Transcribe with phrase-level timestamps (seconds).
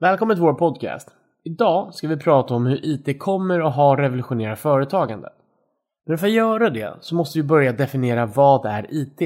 [0.00, 1.08] Välkommen till vår podcast.
[1.44, 5.32] Idag ska vi prata om hur IT kommer att ha revolutionerat företagandet.
[6.06, 9.20] Men för att göra det så måste vi börja definiera vad är IT?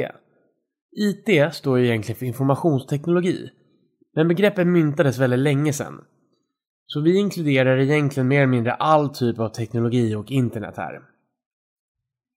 [0.92, 3.50] IT står ju egentligen för informationsteknologi.
[4.14, 6.04] Men begreppet myntades väldigt länge sedan.
[6.86, 11.00] Så vi inkluderar egentligen mer eller mindre all typ av teknologi och internet här.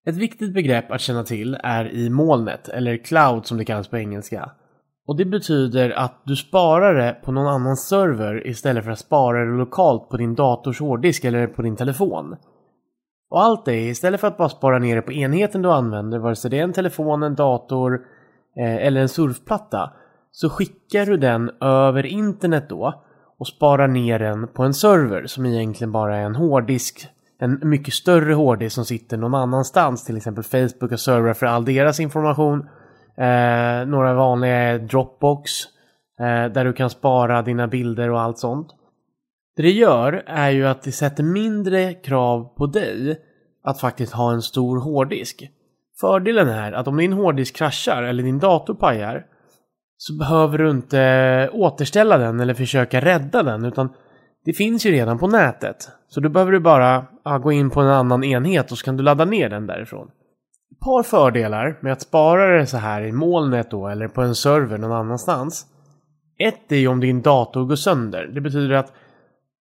[0.06, 3.98] Ett viktigt begrepp att känna till är i molnet, eller cloud som det kallas på
[3.98, 4.52] engelska.
[5.08, 9.46] Och det betyder att du sparar det på någon annan server istället för att spara
[9.46, 12.36] det lokalt på din dators hårddisk eller på din telefon.
[13.30, 16.36] Och allt det istället för att bara spara ner det på enheten du använder, vare
[16.36, 18.00] sig det är en telefon, en dator
[18.60, 19.94] eh, eller en surfplatta,
[20.32, 23.04] så skickar du den över internet då
[23.40, 27.10] och sparar ner den på en server som egentligen bara är en hårddisk
[27.44, 30.06] en mycket större hårddisk som sitter någon annanstans.
[30.06, 32.70] Till exempel Facebook och servrar för all deras information
[33.18, 35.52] Eh, några vanliga är Dropbox.
[36.20, 38.68] Eh, där du kan spara dina bilder och allt sånt.
[39.56, 43.20] Det det gör är ju att det sätter mindre krav på dig
[43.64, 45.50] att faktiskt ha en stor hårddisk.
[46.00, 49.26] Fördelen är att om din hårddisk kraschar eller din dator pajar
[49.98, 53.90] så behöver du inte återställa den eller försöka rädda den utan
[54.46, 55.90] det finns ju redan på nätet.
[56.08, 58.98] Så då behöver du bara ja, gå in på en annan enhet och så kan
[58.98, 60.12] du ladda ner den därifrån
[60.80, 64.78] par fördelar med att spara det så här i molnet då eller på en server
[64.78, 65.66] någon annanstans.
[66.40, 68.32] Ett är ju om din dator går sönder.
[68.34, 68.94] Det betyder att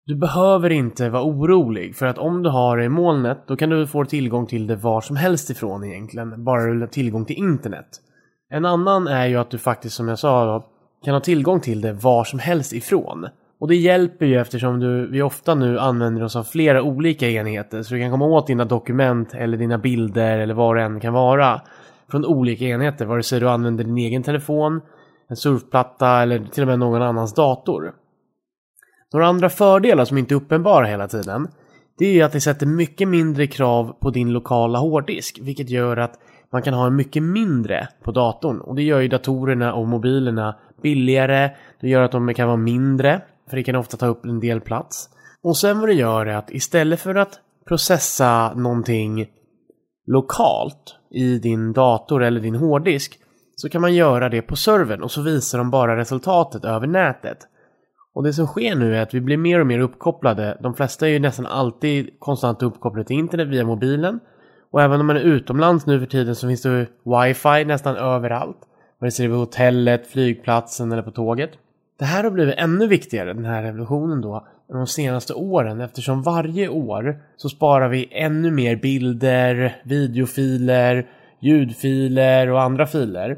[0.06, 3.70] du behöver inte vara orolig för att om du har det i molnet då kan
[3.70, 6.44] du få tillgång till det var som helst ifrån egentligen.
[6.44, 7.88] Bara du har tillgång till internet.
[8.50, 10.66] En annan är ju att du faktiskt som jag sa då,
[11.06, 13.28] kan ha tillgång till det var som helst ifrån.
[13.62, 17.84] Och det hjälper ju eftersom du, vi ofta nu använder oss av flera olika enheter
[17.84, 21.14] så du kan komma åt dina dokument eller dina bilder eller vad det än kan
[21.14, 21.62] vara
[22.12, 24.82] från olika enheter, vare sig du använder din egen telefon,
[25.30, 27.94] en surfplatta eller till och med någon annans dator.
[29.14, 31.48] Några andra fördelar som inte är uppenbara hela tiden
[31.98, 35.98] det är ju att det sätter mycket mindre krav på din lokala hårddisk vilket gör
[35.98, 36.20] att
[36.52, 40.56] man kan ha en mycket mindre på datorn och det gör ju datorerna och mobilerna
[40.82, 44.40] billigare, det gör att de kan vara mindre för det kan ofta ta upp en
[44.40, 45.10] del plats.
[45.44, 49.28] Och sen vad det gör är att istället för att processa någonting
[50.08, 53.20] lokalt i din dator eller din hårddisk
[53.56, 57.38] så kan man göra det på servern och så visar de bara resultatet över nätet.
[58.14, 60.58] Och det som sker nu är att vi blir mer och mer uppkopplade.
[60.62, 64.20] De flesta är ju nästan alltid konstant uppkopplade till internet via mobilen.
[64.72, 68.58] Och även om man är utomlands nu för tiden så finns det wifi nästan överallt.
[69.00, 71.52] Vare sig det är på hotellet, flygplatsen eller på tåget.
[72.02, 76.70] Det här har blivit ännu viktigare, den här revolutionen då, de senaste åren eftersom varje
[76.70, 81.08] år så sparar vi ännu mer bilder, videofiler,
[81.40, 83.38] ljudfiler och andra filer.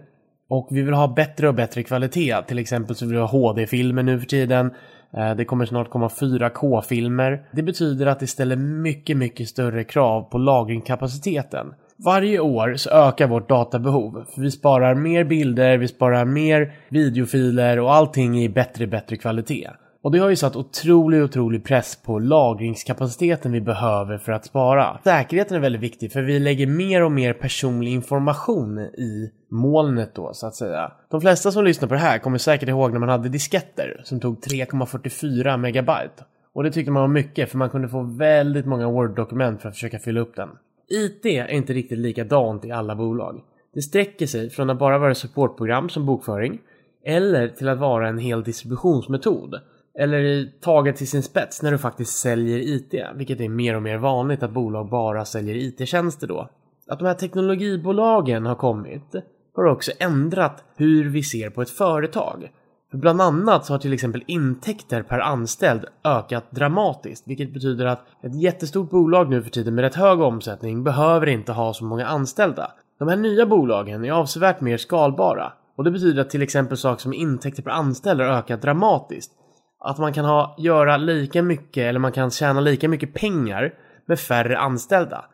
[0.49, 2.41] Och vi vill ha bättre och bättre kvalitet.
[2.47, 4.71] Till exempel så vill vi ha HD-filmer nu för tiden.
[5.17, 7.49] Eh, det kommer snart komma 4K-filmer.
[7.51, 11.73] Det betyder att det ställer mycket, mycket större krav på lagringskapaciteten.
[11.97, 14.25] Varje år så ökar vårt databehov.
[14.35, 19.17] För vi sparar mer bilder, vi sparar mer videofiler och allting är i bättre, bättre
[19.17, 19.69] kvalitet.
[20.03, 24.99] Och det har ju satt otrolig, otrolig press på lagringskapaciteten vi behöver för att spara.
[25.03, 30.33] Säkerheten är väldigt viktig för vi lägger mer och mer personlig information i molnet då
[30.33, 30.91] så att säga.
[31.09, 34.19] De flesta som lyssnar på det här kommer säkert ihåg när man hade disketter som
[34.19, 36.23] tog 3,44 megabyte.
[36.53, 39.75] Och det tyckte man var mycket för man kunde få väldigt många Word-dokument för att
[39.75, 40.49] försöka fylla upp den.
[40.87, 43.41] IT är inte riktigt likadant i alla bolag.
[43.73, 46.59] Det sträcker sig från att bara vara supportprogram som bokföring
[47.05, 49.55] eller till att vara en hel distributionsmetod.
[49.99, 53.97] Eller taget till sin spets när du faktiskt säljer IT, vilket är mer och mer
[53.97, 56.49] vanligt att bolag bara säljer IT-tjänster då.
[56.87, 59.15] Att de här teknologibolagen har kommit
[59.55, 62.49] har också ändrat hur vi ser på ett företag.
[62.93, 68.05] För bland annat så har till exempel intäkter per anställd ökat dramatiskt, vilket betyder att
[68.23, 72.07] ett jättestort bolag nu för tiden med rätt hög omsättning behöver inte ha så många
[72.07, 72.71] anställda.
[72.99, 77.01] De här nya bolagen är avsevärt mer skalbara och det betyder att till exempel saker
[77.01, 79.31] som intäkter per anställd har ökat dramatiskt.
[79.79, 83.73] Att man kan ha, göra lika mycket eller man kan tjäna lika mycket pengar
[84.05, 85.25] med färre anställda.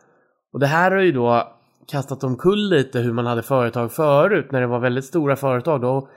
[0.53, 1.47] Och det här har ju då
[1.91, 5.81] kastat omkull lite hur man hade företag förut när det var väldigt stora företag.
[5.81, 6.09] Då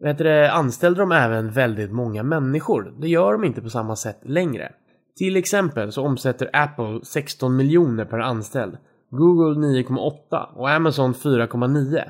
[0.00, 2.94] vet du, anställde de även väldigt många människor.
[3.00, 4.72] Det gör de inte på samma sätt längre.
[5.16, 8.76] Till exempel så omsätter Apple 16 miljoner per anställd,
[9.10, 12.02] Google 9,8 och Amazon 4,9.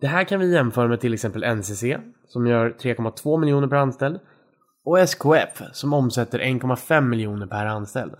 [0.00, 1.84] Det här kan vi jämföra med till exempel NCC
[2.28, 4.20] som gör 3,2 miljoner per anställd
[4.84, 8.12] och SKF som omsätter 1,5 miljoner per anställd.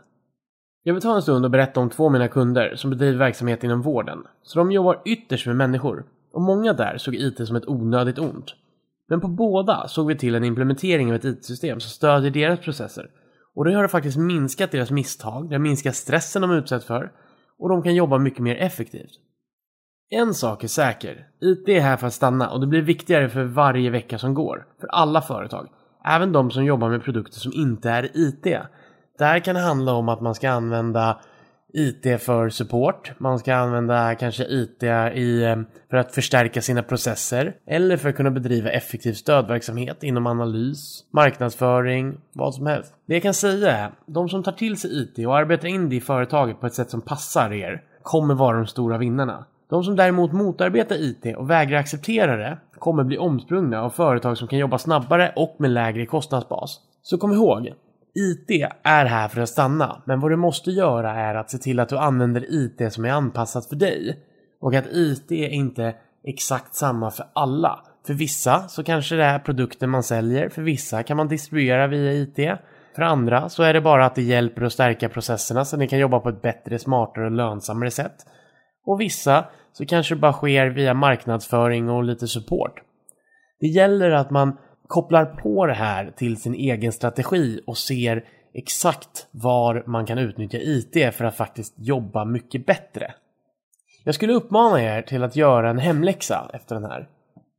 [0.82, 3.64] Jag vill ta en stund och berätta om två av mina kunder som bedriver verksamhet
[3.64, 4.18] inom vården.
[4.42, 8.54] Så de jobbar ytterst med människor och många där såg IT som ett onödigt ont.
[9.08, 13.10] Men på båda såg vi till en implementering av ett IT-system som stödjer deras processer.
[13.54, 17.12] Och det har faktiskt minskat deras misstag, det har minskat stressen de utsätts för
[17.58, 19.10] och de kan jobba mycket mer effektivt.
[20.10, 23.44] En sak är säker, IT är här för att stanna och det blir viktigare för
[23.44, 24.66] varje vecka som går.
[24.80, 25.68] För alla företag.
[26.04, 28.42] Även de som jobbar med produkter som inte är IT.
[29.18, 31.20] Det här kan handla om att man ska använda
[31.72, 33.12] IT för support.
[33.18, 34.82] Man ska använda kanske IT
[35.14, 35.56] i, eh,
[35.90, 37.56] för att förstärka sina processer.
[37.66, 42.94] Eller för att kunna bedriva effektiv stödverksamhet inom analys, marknadsföring, vad som helst.
[43.06, 45.96] Det jag kan säga är, de som tar till sig IT och arbetar in det
[45.96, 49.44] i företaget på ett sätt som passar er kommer vara de stora vinnarna.
[49.70, 54.48] De som däremot motarbetar IT och vägrar acceptera det kommer bli omsprungna av företag som
[54.48, 56.80] kan jobba snabbare och med lägre kostnadsbas.
[57.02, 57.72] Så kom ihåg,
[58.14, 61.80] IT är här för att stanna, men vad du måste göra är att se till
[61.80, 64.18] att du använder IT som är anpassat för dig.
[64.60, 67.80] Och att IT är inte exakt samma för alla.
[68.06, 72.12] För vissa så kanske det är produkten man säljer, för vissa kan man distribuera via
[72.12, 72.58] IT.
[72.94, 75.88] För andra så är det bara att det hjälper att stärka processerna så att ni
[75.88, 78.16] kan jobba på ett bättre, smartare och lönsammare sätt.
[78.86, 82.82] Och vissa så kanske det bara sker via marknadsföring och lite support.
[83.60, 84.56] Det gäller att man
[84.90, 90.58] kopplar på det här till sin egen strategi och ser exakt var man kan utnyttja
[90.58, 93.14] IT för att faktiskt jobba mycket bättre.
[94.04, 97.08] Jag skulle uppmana er till att göra en hemläxa efter den här.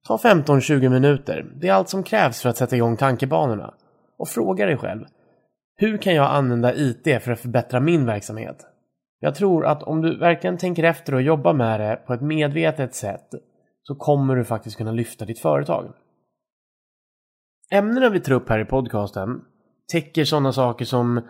[0.07, 3.74] Ta 15-20 minuter, det är allt som krävs för att sätta igång tankebanorna.
[4.18, 5.06] Och fråga dig själv,
[5.75, 8.57] hur kan jag använda IT för att förbättra min verksamhet?
[9.19, 12.95] Jag tror att om du verkligen tänker efter och jobbar med det på ett medvetet
[12.95, 13.28] sätt
[13.83, 15.94] så kommer du faktiskt kunna lyfta ditt företag.
[17.73, 19.41] Ämnena vi tar upp här i podcasten
[19.91, 21.21] täcker sådana saker som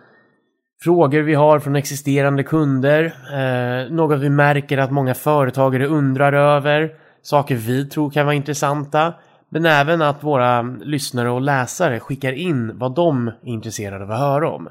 [0.84, 6.90] frågor vi har från existerande kunder, eh, något vi märker att många företagare undrar över,
[7.22, 9.14] saker vi tror kan vara intressanta,
[9.48, 14.18] men även att våra lyssnare och läsare skickar in vad de är intresserade av att
[14.18, 14.68] höra om.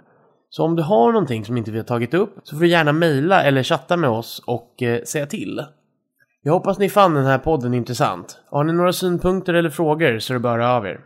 [0.50, 2.92] Så om du har någonting som inte vi har tagit upp så får du gärna
[2.92, 5.62] mejla eller chatta med oss och eh, säga till.
[6.44, 8.42] Jag hoppas ni fann den här podden intressant.
[8.50, 11.00] Har ni några synpunkter eller frågor så är det bara av er.